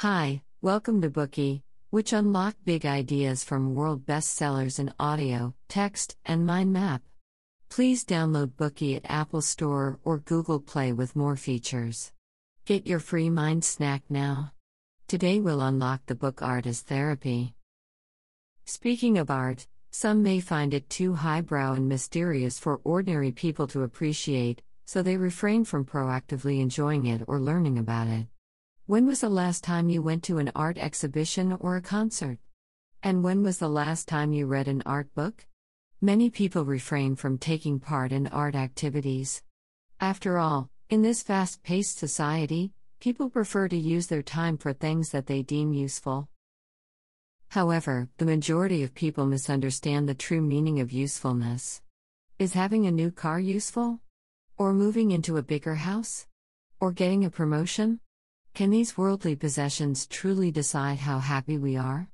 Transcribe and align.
Hi, 0.00 0.40
welcome 0.62 1.02
to 1.02 1.10
Bookey, 1.10 1.60
which 1.90 2.14
unlock 2.14 2.56
big 2.64 2.86
ideas 2.86 3.44
from 3.44 3.74
world 3.74 4.06
bestsellers 4.06 4.78
in 4.78 4.94
audio, 4.98 5.54
text, 5.68 6.16
and 6.24 6.46
mind 6.46 6.72
map. 6.72 7.02
Please 7.68 8.02
download 8.06 8.52
Bookey 8.52 8.96
at 8.96 9.10
Apple 9.10 9.42
Store 9.42 9.98
or 10.02 10.20
Google 10.20 10.58
Play 10.58 10.94
with 10.94 11.14
more 11.14 11.36
features. 11.36 12.12
Get 12.64 12.86
your 12.86 12.98
free 12.98 13.28
mind 13.28 13.62
snack 13.62 14.02
now. 14.08 14.54
Today 15.06 15.38
we'll 15.38 15.60
unlock 15.60 16.06
the 16.06 16.14
book 16.14 16.40
Art 16.40 16.64
as 16.64 16.80
Therapy. 16.80 17.52
Speaking 18.64 19.18
of 19.18 19.30
art, 19.30 19.66
some 19.90 20.22
may 20.22 20.40
find 20.40 20.72
it 20.72 20.88
too 20.88 21.12
highbrow 21.12 21.74
and 21.74 21.90
mysterious 21.90 22.58
for 22.58 22.80
ordinary 22.84 23.32
people 23.32 23.66
to 23.66 23.82
appreciate, 23.82 24.62
so 24.86 25.02
they 25.02 25.18
refrain 25.18 25.66
from 25.66 25.84
proactively 25.84 26.58
enjoying 26.58 27.04
it 27.04 27.20
or 27.26 27.38
learning 27.38 27.76
about 27.76 28.06
it. 28.06 28.28
When 28.90 29.06
was 29.06 29.20
the 29.20 29.28
last 29.28 29.62
time 29.62 29.88
you 29.88 30.02
went 30.02 30.24
to 30.24 30.38
an 30.38 30.50
art 30.56 30.76
exhibition 30.76 31.56
or 31.60 31.76
a 31.76 31.80
concert? 31.80 32.40
And 33.04 33.22
when 33.22 33.44
was 33.44 33.58
the 33.58 33.68
last 33.68 34.08
time 34.08 34.32
you 34.32 34.46
read 34.46 34.66
an 34.66 34.82
art 34.84 35.14
book? 35.14 35.46
Many 36.00 36.28
people 36.28 36.64
refrain 36.64 37.14
from 37.14 37.38
taking 37.38 37.78
part 37.78 38.10
in 38.10 38.26
art 38.26 38.56
activities. 38.56 39.44
After 40.00 40.38
all, 40.38 40.70
in 40.88 41.02
this 41.02 41.22
fast 41.22 41.62
paced 41.62 42.00
society, 42.00 42.72
people 42.98 43.30
prefer 43.30 43.68
to 43.68 43.76
use 43.76 44.08
their 44.08 44.24
time 44.24 44.58
for 44.58 44.72
things 44.72 45.10
that 45.10 45.26
they 45.26 45.42
deem 45.42 45.72
useful. 45.72 46.28
However, 47.50 48.08
the 48.18 48.24
majority 48.24 48.82
of 48.82 48.92
people 48.92 49.24
misunderstand 49.24 50.08
the 50.08 50.14
true 50.14 50.42
meaning 50.42 50.80
of 50.80 50.90
usefulness. 50.90 51.80
Is 52.40 52.54
having 52.54 52.86
a 52.86 52.90
new 52.90 53.12
car 53.12 53.38
useful? 53.38 54.00
Or 54.58 54.72
moving 54.72 55.12
into 55.12 55.36
a 55.36 55.44
bigger 55.44 55.76
house? 55.76 56.26
Or 56.80 56.90
getting 56.90 57.24
a 57.24 57.30
promotion? 57.30 58.00
Can 58.54 58.70
these 58.70 58.98
worldly 58.98 59.36
possessions 59.36 60.06
truly 60.06 60.50
decide 60.50 60.98
how 60.98 61.18
happy 61.18 61.56
we 61.56 61.76
are? 61.76 62.08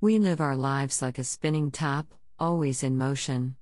We 0.00 0.18
live 0.18 0.40
our 0.40 0.56
lives 0.56 1.00
like 1.00 1.18
a 1.18 1.24
spinning 1.24 1.70
top, 1.70 2.12
always 2.38 2.82
in 2.82 2.98
motion. 2.98 3.56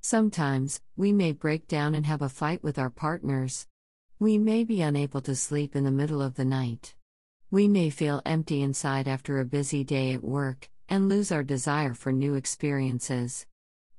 Sometimes, 0.00 0.80
we 0.96 1.12
may 1.12 1.32
break 1.32 1.68
down 1.68 1.94
and 1.94 2.06
have 2.06 2.22
a 2.22 2.28
fight 2.28 2.62
with 2.62 2.78
our 2.78 2.90
partners. 2.90 3.66
We 4.18 4.38
may 4.38 4.64
be 4.64 4.82
unable 4.82 5.20
to 5.22 5.36
sleep 5.36 5.76
in 5.76 5.84
the 5.84 5.90
middle 5.90 6.22
of 6.22 6.34
the 6.34 6.44
night. 6.44 6.94
We 7.50 7.68
may 7.68 7.90
feel 7.90 8.22
empty 8.24 8.62
inside 8.62 9.06
after 9.06 9.38
a 9.38 9.44
busy 9.44 9.84
day 9.84 10.12
at 10.12 10.24
work, 10.24 10.68
and 10.88 11.08
lose 11.08 11.30
our 11.30 11.44
desire 11.44 11.94
for 11.94 12.10
new 12.10 12.34
experiences. 12.34 13.46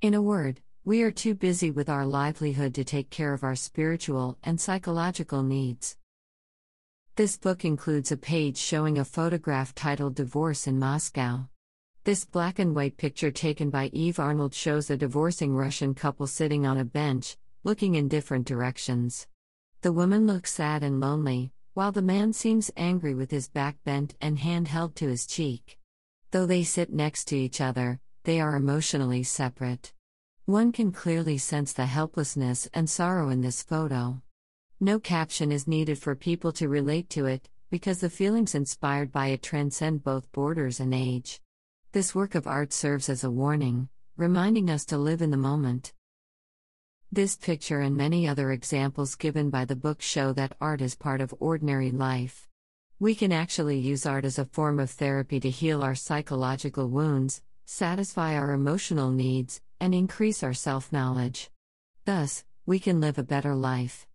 In 0.02 0.14
a 0.14 0.22
word, 0.22 0.62
we 0.84 1.04
are 1.04 1.12
too 1.12 1.36
busy 1.36 1.72
with 1.72 1.90
our 1.90 2.06
livelihood 2.06 2.74
to 2.76 2.84
take 2.84 3.10
care 3.10 3.34
of 3.34 3.44
our 3.44 3.56
spiritual 3.56 4.38
and 4.44 4.60
psychological 4.60 5.44
needs. 5.44 5.96
This 7.18 7.36
book 7.36 7.66
includes 7.66 8.12
a 8.12 8.16
page 8.16 8.58
showing 8.58 9.00
a 9.00 9.04
photograph 9.04 9.74
titled 9.74 10.14
Divorce 10.14 10.68
in 10.68 10.78
Moscow. 10.78 11.48
This 12.04 12.26
black 12.26 12.60
and 12.60 12.76
white 12.76 12.96
picture 12.96 13.32
taken 13.32 13.72
by 13.72 13.88
Eve 13.88 14.20
Arnold 14.20 14.54
shows 14.54 14.92
a 14.92 14.98
divorcing 14.98 15.56
Russian 15.56 15.96
couple 15.96 16.28
sitting 16.28 16.68
on 16.68 16.78
a 16.78 16.86
bench, 16.86 17.36
looking 17.64 17.96
in 17.96 18.08
different 18.08 18.46
directions. 18.46 19.26
The 19.82 19.92
woman 19.92 20.28
looks 20.28 20.54
sad 20.54 20.84
and 20.84 21.00
lonely, 21.00 21.52
while 21.74 21.92
the 21.92 22.04
man 22.04 22.34
seems 22.34 22.70
angry 22.78 23.16
with 23.16 23.32
his 23.32 23.50
back 23.50 23.84
bent 23.84 24.14
and 24.22 24.38
hand 24.38 24.68
held 24.68 24.96
to 24.98 25.08
his 25.08 25.26
cheek. 25.26 25.80
Though 26.30 26.46
they 26.46 26.62
sit 26.62 26.94
next 26.94 27.26
to 27.30 27.36
each 27.36 27.60
other, 27.60 28.00
they 28.26 28.40
are 28.40 28.56
emotionally 28.56 29.24
separate. 29.24 29.92
One 30.46 30.72
can 30.72 30.92
clearly 30.92 31.40
sense 31.40 31.74
the 31.74 31.88
helplessness 31.88 32.70
and 32.76 32.88
sorrow 32.88 33.30
in 33.30 33.42
this 33.42 33.64
photo. 33.64 34.22
No 34.80 35.00
caption 35.00 35.52
is 35.52 35.68
needed 35.68 35.98
for 35.98 36.14
people 36.14 36.52
to 36.52 36.70
relate 36.70 37.10
to 37.10 37.26
it, 37.26 37.50
because 37.72 38.00
the 38.00 38.12
feelings 38.12 38.54
inspired 38.54 39.12
by 39.12 39.30
it 39.30 39.42
transcend 39.42 40.04
both 40.04 40.32
borders 40.32 40.80
and 40.80 40.94
age. 40.94 41.42
This 41.94 42.14
work 42.14 42.36
of 42.36 42.46
art 42.46 42.72
serves 42.72 43.10
as 43.10 43.24
a 43.24 43.32
warning, 43.32 43.90
reminding 44.18 44.70
us 44.70 44.86
to 44.86 44.98
live 45.00 45.24
in 45.24 45.32
the 45.32 45.38
moment. 45.38 45.94
This 47.12 47.36
picture 47.36 47.80
and 47.80 47.98
many 47.98 48.28
other 48.28 48.52
examples 48.52 49.16
given 49.16 49.50
by 49.50 49.66
the 49.66 49.76
book 49.76 50.00
show 50.00 50.32
that 50.34 50.56
art 50.62 50.82
is 50.82 50.94
part 50.94 51.22
of 51.22 51.34
ordinary 51.40 51.90
life. 51.90 52.48
We 53.00 53.16
can 53.16 53.32
actually 53.32 53.80
use 53.80 54.06
art 54.06 54.26
as 54.26 54.38
a 54.38 54.46
form 54.46 54.80
of 54.80 54.92
therapy 54.92 55.40
to 55.40 55.50
heal 55.50 55.82
our 55.82 55.96
psychological 55.96 56.88
wounds, 56.88 57.42
satisfy 57.66 58.36
our 58.36 58.52
emotional 58.52 59.10
needs, 59.10 59.60
and 59.80 59.96
increase 59.96 60.44
our 60.44 60.54
self 60.54 60.94
knowledge. 60.94 61.50
Thus, 62.06 62.44
we 62.68 62.78
can 62.78 63.02
live 63.02 63.18
a 63.18 63.24
better 63.24 63.56
life. 63.56 64.06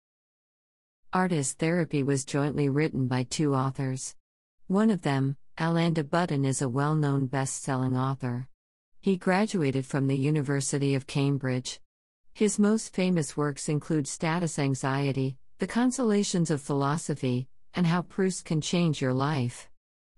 Art 1.14 1.32
as 1.32 1.52
Therapy 1.52 2.02
was 2.02 2.24
jointly 2.24 2.70
written 2.70 3.06
by 3.06 3.24
two 3.24 3.54
authors. 3.54 4.14
One 4.66 4.88
of 4.88 5.02
them, 5.02 5.36
Alain 5.58 5.92
de 5.92 6.02
Botton, 6.02 6.46
is 6.46 6.62
a 6.62 6.70
well 6.70 6.94
known 6.94 7.26
best 7.26 7.62
selling 7.62 7.94
author. 7.94 8.48
He 8.98 9.18
graduated 9.18 9.84
from 9.84 10.06
the 10.06 10.16
University 10.16 10.94
of 10.94 11.06
Cambridge. 11.06 11.80
His 12.32 12.58
most 12.58 12.94
famous 12.94 13.36
works 13.36 13.68
include 13.68 14.08
Status 14.08 14.58
Anxiety, 14.58 15.36
The 15.58 15.66
Consolations 15.66 16.50
of 16.50 16.62
Philosophy, 16.62 17.46
and 17.74 17.86
How 17.86 18.00
Proust 18.00 18.46
Can 18.46 18.62
Change 18.62 19.02
Your 19.02 19.12
Life. 19.12 19.68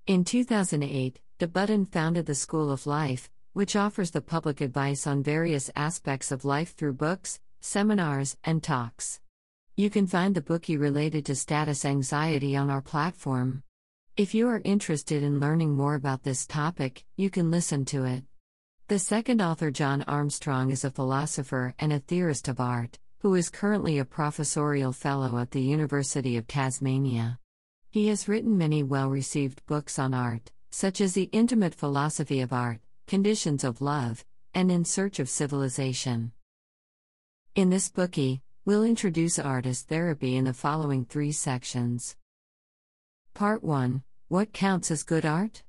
In 0.07 0.23
2008, 0.23 1.21
de 1.41 1.49
Botton 1.49 1.87
founded 1.87 2.27
the 2.27 2.37
School 2.37 2.71
of 2.71 2.87
Life, 2.87 3.29
which 3.53 3.75
offers 3.75 4.13
the 4.13 4.21
public 4.21 4.61
advice 4.61 5.09
on 5.09 5.25
various 5.25 5.73
aspects 5.75 6.31
of 6.31 6.45
life 6.45 6.77
through 6.77 6.93
books, 6.93 7.41
seminars, 7.61 8.37
and 8.45 8.63
talks. 8.63 9.19
You 9.77 9.91
can 9.91 10.07
find 10.07 10.37
the 10.37 10.41
Bookey 10.41 10.79
related 10.79 11.27
to 11.27 11.35
status 11.35 11.85
anxiety 11.85 12.55
on 12.55 12.71
our 12.71 12.81
platform. 12.81 13.65
If 14.17 14.33
you 14.33 14.47
are 14.47 14.63
interested 14.65 15.25
in 15.25 15.41
learning 15.41 15.75
more 15.75 15.97
about 15.97 16.23
this 16.23 16.47
topic, 16.47 17.05
you 17.17 17.29
can 17.29 17.51
listen 17.51 17.85
to 17.87 18.05
it. 18.05 18.23
The 18.87 19.01
second 19.01 19.43
author, 19.43 19.73
John 19.73 20.03
Armstrong, 20.03 20.71
is 20.71 20.85
a 20.85 20.93
philosopher 20.93 21.75
and 21.81 21.93
a 21.93 21.99
theorist 21.99 22.47
of 22.47 22.61
art, 22.61 23.01
who 23.19 23.35
is 23.35 23.51
currently 23.51 23.99
a 23.99 24.05
professorial 24.05 24.93
fellow 24.93 25.39
at 25.39 25.51
the 25.51 25.63
University 25.63 26.37
of 26.37 26.47
Tasmania. 26.47 27.41
He 27.91 28.07
has 28.07 28.29
written 28.29 28.57
many 28.57 28.85
well 28.85 29.11
received 29.11 29.67
books 29.67 29.99
on 29.99 30.15
art, 30.15 30.53
such 30.71 31.01
as 31.01 31.15
The 31.15 31.31
Intimate 31.33 31.75
Philosophy 31.75 32.41
of 32.41 32.53
Art, 32.53 32.79
Conditions 33.09 33.65
of 33.65 33.81
Love, 33.81 34.25
and 34.55 34.71
In 34.71 34.85
Search 34.85 35.19
of 35.19 35.29
Civilization. 35.29 36.31
In 37.57 37.71
this 37.71 37.91
Bookey, 37.91 38.41
We'll 38.67 38.85
introduce 38.85 39.39
Art 39.39 39.67
as 39.67 39.83
Therapy 39.83 40.37
in 40.37 40.47
the 40.47 40.55
following 40.55 41.05
three 41.05 41.33
sections. 41.33 42.17
Part 43.35 43.63
1 43.63 44.03
What 44.29 44.55
counts 44.55 44.91
as 44.91 45.03
good 45.03 45.27
art? 45.27 45.63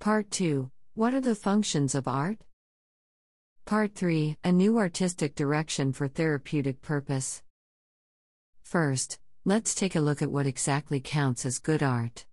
Part 0.00 0.28
2 0.32 0.72
What 0.94 1.14
are 1.14 1.20
the 1.20 1.36
functions 1.36 1.94
of 1.94 2.08
art? 2.08 2.38
Part 3.64 3.94
3 3.94 4.38
A 4.42 4.50
new 4.50 4.76
artistic 4.76 5.36
direction 5.36 5.92
for 5.92 6.08
therapeutic 6.08 6.82
purpose. 6.82 7.44
First, 8.64 9.20
let's 9.44 9.72
take 9.72 9.94
a 9.94 10.00
look 10.00 10.20
at 10.20 10.32
what 10.32 10.48
exactly 10.48 10.98
counts 10.98 11.46
as 11.46 11.60
good 11.60 11.84
art. 11.84 12.26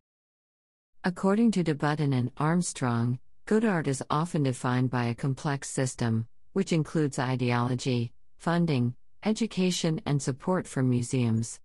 According 1.03 1.51
to 1.51 1.63
de 1.63 1.75
Botton 1.75 2.13
and 2.13 2.31
Armstrong, 2.37 3.19
good 3.45 3.63
art 3.63 3.85
is 3.85 4.01
often 4.09 4.41
defined 4.41 4.89
by 4.89 5.05
a 5.05 5.13
complex 5.13 5.69
system, 5.69 6.25
which 6.53 6.73
includes 6.73 7.19
ideology, 7.19 8.11
funding, 8.39 8.95
education, 9.25 9.99
and 10.05 10.21
support 10.21 10.67
from 10.67 10.89
museums. 10.89 11.59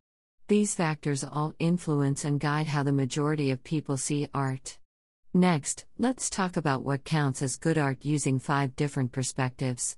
These 0.48 0.74
factors 0.74 1.22
all 1.22 1.54
influence 1.58 2.24
and 2.24 2.40
guide 2.40 2.66
how 2.66 2.82
the 2.82 2.90
majority 2.92 3.50
of 3.50 3.62
people 3.62 3.96
see 3.96 4.26
art. 4.34 4.78
Next, 5.32 5.84
let's 5.98 6.28
talk 6.28 6.56
about 6.56 6.82
what 6.82 7.04
counts 7.04 7.42
as 7.42 7.56
good 7.56 7.78
art 7.78 7.98
using 8.04 8.40
five 8.40 8.74
different 8.74 9.12
perspectives. 9.12 9.96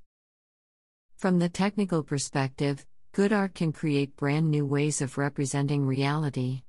From 1.16 1.38
the 1.38 1.48
technical 1.48 2.02
perspective, 2.02 2.84
good 3.12 3.32
art 3.32 3.54
can 3.54 3.72
create 3.72 4.16
brand 4.16 4.50
new 4.50 4.66
ways 4.66 5.00
of 5.00 5.16
representing 5.16 5.86
reality. 5.86 6.64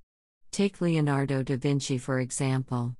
Take 0.51 0.79
Leonardo 0.79 1.41
da 1.41 1.57
Vinci, 1.57 1.97
for 1.97 2.19
example. 2.19 2.95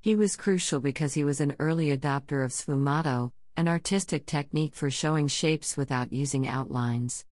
He 0.00 0.16
was 0.16 0.34
crucial 0.34 0.80
because 0.80 1.14
he 1.14 1.22
was 1.22 1.40
an 1.40 1.54
early 1.58 1.96
adopter 1.96 2.44
of 2.44 2.50
sfumato, 2.50 3.30
an 3.56 3.68
artistic 3.68 4.26
technique 4.26 4.74
for 4.74 4.90
showing 4.90 5.28
shapes 5.28 5.76
without 5.76 6.12
using 6.12 6.48
outlines. 6.48 7.24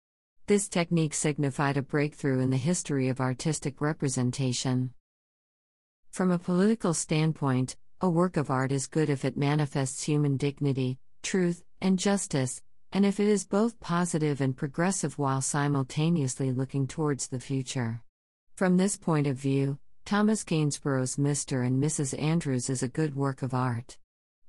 This 0.48 0.68
technique 0.68 1.14
signified 1.14 1.76
a 1.76 1.82
breakthrough 1.82 2.40
in 2.40 2.50
the 2.50 2.56
history 2.56 3.08
of 3.08 3.20
artistic 3.20 3.80
representation. 3.80 4.92
From 6.10 6.32
a 6.32 6.38
political 6.38 6.94
standpoint, 6.94 7.76
a 8.00 8.10
work 8.10 8.36
of 8.36 8.50
art 8.50 8.72
is 8.72 8.88
good 8.88 9.08
if 9.08 9.24
it 9.24 9.36
manifests 9.36 10.02
human 10.02 10.36
dignity, 10.36 10.98
truth, 11.22 11.62
and 11.80 11.96
justice, 11.96 12.60
and 12.90 13.06
if 13.06 13.20
it 13.20 13.28
is 13.28 13.46
both 13.46 13.78
positive 13.78 14.40
and 14.40 14.56
progressive 14.56 15.16
while 15.16 15.40
simultaneously 15.40 16.50
looking 16.50 16.88
towards 16.88 17.28
the 17.28 17.38
future. 17.38 18.02
From 18.56 18.76
this 18.76 18.96
point 18.96 19.28
of 19.28 19.36
view, 19.36 19.78
Thomas 20.04 20.42
Gainsborough's 20.42 21.16
Mr. 21.16 21.64
and 21.64 21.80
Mrs. 21.80 22.20
Andrews 22.20 22.68
is 22.68 22.82
a 22.82 22.88
good 22.88 23.14
work 23.14 23.42
of 23.42 23.54
art. 23.54 23.96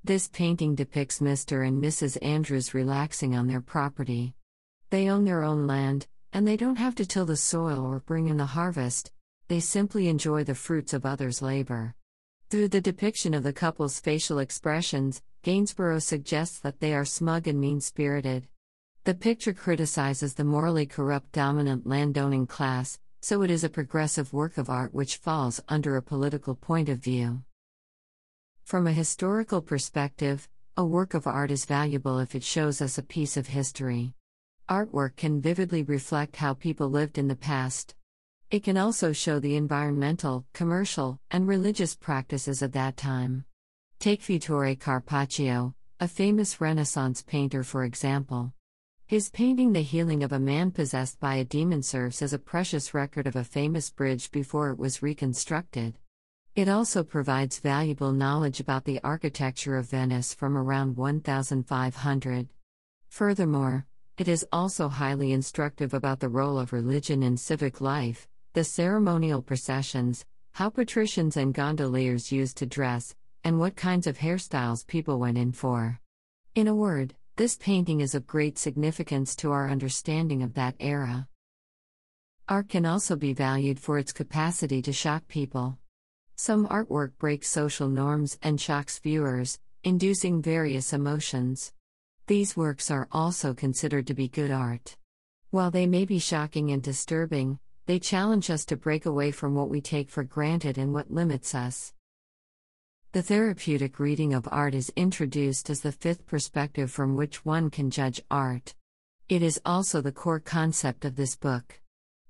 This 0.03 0.27
painting 0.27 0.73
depicts 0.73 1.19
Mr. 1.19 1.65
and 1.65 1.81
Mrs. 1.81 2.17
Andrews 2.23 2.73
relaxing 2.73 3.35
on 3.35 3.45
their 3.45 3.61
property. 3.61 4.33
They 4.93 5.09
own 5.09 5.25
their 5.25 5.41
own 5.41 5.65
land, 5.65 6.05
and 6.33 6.47
they 6.47 6.55
don't 6.55 6.75
have 6.75 6.93
to 6.97 7.05
till 7.07 7.25
the 7.25 7.35
soil 7.35 7.83
or 7.83 8.01
bring 8.01 8.27
in 8.27 8.37
the 8.37 8.45
harvest, 8.45 9.11
they 9.47 9.59
simply 9.59 10.07
enjoy 10.07 10.43
the 10.43 10.53
fruits 10.53 10.93
of 10.93 11.03
others' 11.03 11.41
labor. 11.41 11.95
Through 12.51 12.67
the 12.67 12.79
depiction 12.79 13.33
of 13.33 13.41
the 13.41 13.53
couple's 13.53 13.99
facial 13.99 14.37
expressions, 14.37 15.23
Gainsborough 15.41 15.97
suggests 15.97 16.59
that 16.59 16.79
they 16.79 16.93
are 16.93 17.05
smug 17.05 17.47
and 17.47 17.59
mean 17.59 17.81
spirited. 17.81 18.47
The 19.03 19.15
picture 19.15 19.51
criticizes 19.51 20.35
the 20.35 20.43
morally 20.43 20.85
corrupt 20.85 21.31
dominant 21.31 21.87
landowning 21.87 22.45
class, 22.45 22.99
so 23.19 23.41
it 23.41 23.49
is 23.49 23.63
a 23.63 23.69
progressive 23.69 24.31
work 24.31 24.59
of 24.59 24.69
art 24.69 24.93
which 24.93 25.17
falls 25.17 25.59
under 25.67 25.97
a 25.97 26.03
political 26.03 26.53
point 26.53 26.87
of 26.87 26.99
view. 26.99 27.41
From 28.63 28.85
a 28.85 28.93
historical 28.93 29.63
perspective, 29.63 30.47
a 30.77 30.85
work 30.85 31.15
of 31.15 31.25
art 31.25 31.49
is 31.49 31.65
valuable 31.65 32.19
if 32.19 32.35
it 32.35 32.43
shows 32.43 32.79
us 32.79 32.99
a 32.99 33.01
piece 33.01 33.37
of 33.37 33.47
history. 33.47 34.13
Artwork 34.69 35.17
can 35.17 35.41
vividly 35.41 35.83
reflect 35.83 36.37
how 36.37 36.53
people 36.53 36.89
lived 36.89 37.17
in 37.17 37.27
the 37.27 37.35
past. 37.35 37.95
It 38.49 38.63
can 38.63 38.77
also 38.77 39.11
show 39.11 39.39
the 39.39 39.57
environmental, 39.57 40.45
commercial, 40.53 41.19
and 41.29 41.47
religious 41.47 41.95
practices 41.95 42.61
of 42.61 42.71
that 42.71 42.95
time. 42.95 43.43
Take 43.99 44.21
Vittore 44.21 44.79
Carpaccio, 44.79 45.73
a 45.99 46.07
famous 46.07 46.61
Renaissance 46.61 47.21
painter, 47.21 47.63
for 47.63 47.83
example. 47.83 48.53
His 49.05 49.29
painting 49.29 49.73
The 49.73 49.81
Healing 49.81 50.23
of 50.23 50.31
a 50.31 50.39
Man 50.39 50.71
Possessed 50.71 51.19
by 51.19 51.35
a 51.35 51.43
Demon 51.43 51.83
serves 51.83 52.21
as 52.21 52.31
a 52.31 52.39
precious 52.39 52.93
record 52.93 53.27
of 53.27 53.35
a 53.35 53.43
famous 53.43 53.89
bridge 53.89 54.31
before 54.31 54.69
it 54.69 54.79
was 54.79 55.03
reconstructed. 55.03 55.97
It 56.55 56.69
also 56.69 57.03
provides 57.03 57.59
valuable 57.59 58.13
knowledge 58.13 58.61
about 58.61 58.85
the 58.85 59.01
architecture 59.03 59.75
of 59.75 59.89
Venice 59.89 60.33
from 60.33 60.55
around 60.55 60.95
1500. 60.95 62.47
Furthermore, 63.09 63.87
it 64.17 64.27
is 64.27 64.45
also 64.51 64.89
highly 64.89 65.31
instructive 65.31 65.93
about 65.93 66.19
the 66.19 66.29
role 66.29 66.59
of 66.59 66.71
religion 66.71 67.23
in 67.23 67.35
civic 67.35 67.81
life, 67.81 68.27
the 68.53 68.63
ceremonial 68.63 69.41
processions, 69.41 70.25
how 70.51 70.69
patricians 70.69 71.35
and 71.35 71.53
gondoliers 71.53 72.31
used 72.31 72.57
to 72.57 72.65
dress, 72.65 73.15
and 73.43 73.59
what 73.59 73.75
kinds 73.75 74.05
of 74.05 74.19
hairstyles 74.19 74.85
people 74.85 75.19
went 75.19 75.37
in 75.37 75.51
for. 75.51 75.99
In 76.53 76.67
a 76.67 76.75
word, 76.75 77.15
this 77.35 77.57
painting 77.57 78.01
is 78.01 78.13
of 78.13 78.27
great 78.27 78.59
significance 78.59 79.35
to 79.37 79.51
our 79.51 79.67
understanding 79.67 80.43
of 80.43 80.53
that 80.53 80.75
era. 80.79 81.27
Art 82.47 82.69
can 82.69 82.85
also 82.85 83.15
be 83.15 83.33
valued 83.33 83.79
for 83.79 83.97
its 83.97 84.11
capacity 84.11 84.83
to 84.83 84.93
shock 84.93 85.27
people. 85.27 85.79
Some 86.35 86.67
artwork 86.67 87.17
breaks 87.17 87.47
social 87.47 87.87
norms 87.87 88.37
and 88.43 88.61
shocks 88.61 88.99
viewers, 88.99 89.59
inducing 89.83 90.41
various 90.41 90.93
emotions. 90.93 91.73
These 92.27 92.55
works 92.55 92.89
are 92.89 93.09
also 93.11 93.53
considered 93.53 94.07
to 94.07 94.13
be 94.13 94.29
good 94.29 94.49
art. 94.49 94.95
While 95.49 95.71
they 95.71 95.85
may 95.85 96.05
be 96.05 96.19
shocking 96.19 96.71
and 96.71 96.81
disturbing, 96.81 97.59
they 97.85 97.99
challenge 97.99 98.49
us 98.49 98.63
to 98.65 98.77
break 98.77 99.05
away 99.05 99.31
from 99.31 99.55
what 99.55 99.69
we 99.69 99.81
take 99.81 100.09
for 100.09 100.23
granted 100.23 100.77
and 100.77 100.93
what 100.93 101.11
limits 101.11 101.53
us. 101.53 101.93
The 103.11 103.21
therapeutic 103.21 103.99
reading 103.99 104.33
of 104.33 104.47
art 104.49 104.73
is 104.73 104.93
introduced 104.95 105.69
as 105.69 105.81
the 105.81 105.91
fifth 105.91 106.25
perspective 106.25 106.89
from 106.89 107.17
which 107.17 107.43
one 107.43 107.69
can 107.69 107.91
judge 107.91 108.21
art. 108.31 108.73
It 109.27 109.43
is 109.43 109.59
also 109.65 109.99
the 109.99 110.13
core 110.13 110.39
concept 110.39 111.03
of 111.03 111.17
this 111.17 111.35
book. 111.35 111.81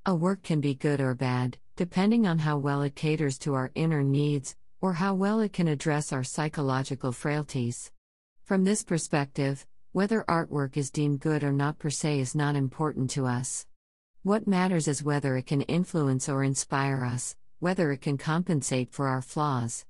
A 0.08 0.16
work 0.16 0.42
can 0.42 0.60
be 0.60 0.74
good 0.74 1.02
or 1.02 1.14
bad, 1.14 1.58
depending 1.76 2.26
on 2.26 2.40
how 2.40 2.58
well 2.58 2.82
it 2.82 2.96
caters 2.96 3.38
to 3.40 3.54
our 3.54 3.72
inner 3.76 4.02
needs, 4.02 4.56
or 4.82 4.94
how 4.94 5.14
well 5.14 5.40
it 5.40 5.54
can 5.54 5.68
address 5.68 6.12
our 6.12 6.24
psychological 6.24 7.12
frailties. 7.12 7.92
From 8.44 8.64
this 8.64 8.84
perspective, 8.84 9.66
whether 9.94 10.26
artwork 10.28 10.76
is 10.76 10.90
deemed 10.90 11.20
good 11.20 11.44
or 11.44 11.52
not 11.54 11.78
per 11.78 11.92
se 11.92 12.20
is 12.20 12.34
not 12.34 12.56
important 12.56 13.12
to 13.12 13.28
us. 13.28 13.68
What 14.24 14.48
matters 14.48 14.88
is 14.88 15.04
whether 15.04 15.38
it 15.38 15.46
can 15.46 15.62
influence 15.62 16.28
or 16.28 16.44
inspire 16.44 17.06
us, 17.06 17.36
whether 17.60 17.92
it 17.92 18.02
can 18.02 18.18
compensate 18.18 18.92
for 18.92 19.08
our 19.08 19.22
flaws. 19.22 19.86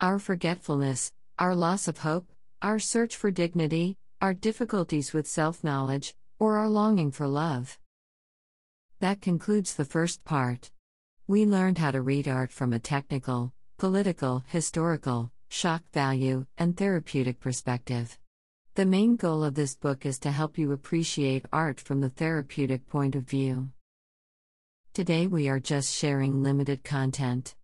Our 0.00 0.18
forgetfulness, 0.18 1.12
our 1.38 1.54
loss 1.54 1.86
of 1.86 1.98
hope, 1.98 2.32
our 2.62 2.78
search 2.78 3.14
for 3.14 3.30
dignity, 3.30 3.98
our 4.22 4.32
difficulties 4.32 5.12
with 5.12 5.26
self 5.26 5.62
knowledge, 5.62 6.14
or 6.38 6.56
our 6.56 6.70
longing 6.70 7.10
for 7.10 7.28
love. 7.28 7.78
That 9.00 9.20
concludes 9.20 9.74
the 9.74 9.84
first 9.84 10.24
part. 10.24 10.70
We 11.26 11.44
learned 11.44 11.76
how 11.76 11.90
to 11.90 12.00
read 12.00 12.26
art 12.26 12.52
from 12.52 12.72
a 12.72 12.78
technical, 12.78 13.52
political, 13.76 14.44
historical, 14.48 15.30
shock 15.50 15.82
value, 15.92 16.46
and 16.56 16.74
therapeutic 16.74 17.38
perspective. 17.38 18.18
The 18.74 18.86
main 18.86 19.16
goal 19.16 19.44
of 19.44 19.54
this 19.54 19.74
book 19.74 20.06
is 20.06 20.18
to 20.20 20.30
help 20.30 20.56
you 20.56 20.72
appreciate 20.72 21.44
art 21.52 21.78
from 21.78 22.00
the 22.00 22.08
therapeutic 22.08 22.88
point 22.88 23.14
of 23.14 23.24
view. 23.24 23.68
Today 24.94 25.26
we 25.26 25.46
are 25.50 25.60
just 25.60 25.94
sharing 25.94 26.42
limited 26.42 26.82
content. 26.82 27.54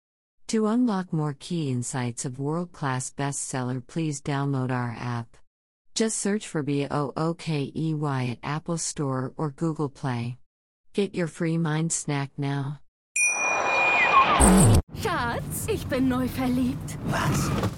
To 0.49 0.67
unlock 0.67 1.11
more 1.11 1.35
key 1.39 1.71
insights 1.71 2.27
of 2.27 2.39
world 2.39 2.73
class 2.73 3.11
bestseller, 3.11 3.87
please 3.87 4.21
download 4.21 4.71
our 4.71 4.95
app. 5.01 5.39
Just 5.95 6.19
search 6.19 6.47
for 6.47 6.63
BOOKEY 6.63 7.73
at 8.31 8.39
Apple 8.43 8.77
Store 8.77 9.33
or 9.39 9.51
Google 9.51 9.89
Play. 9.89 10.37
Get 10.93 11.15
your 11.15 11.27
free 11.27 11.57
mind 11.57 11.91
snack 11.91 12.33
now. 12.37 12.81
Schatz, 15.01 15.69
ich 15.69 15.89
bin 15.89 16.11
neu 16.11 16.29
verliebt. 16.29 16.97
Was? 17.07 17.78